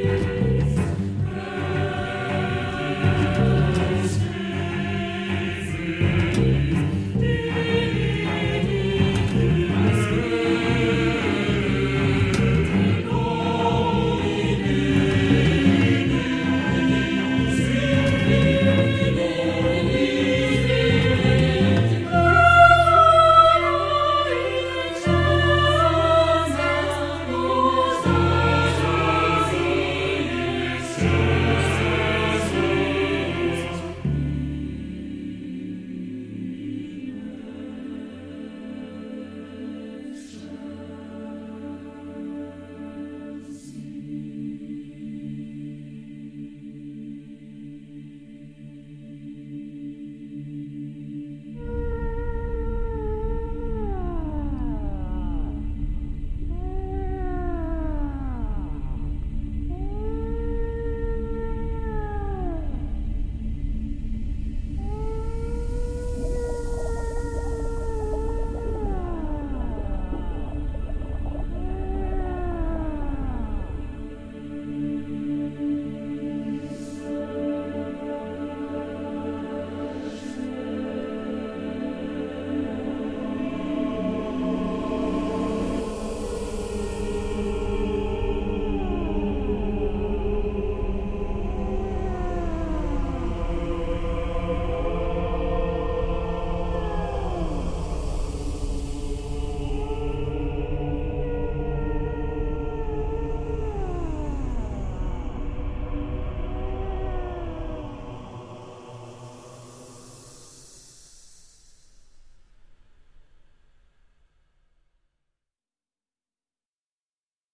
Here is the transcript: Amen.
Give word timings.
Amen. 0.00 0.37